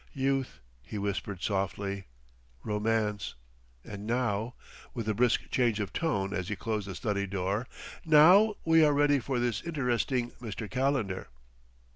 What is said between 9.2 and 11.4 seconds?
this interesting Mr. Calendar."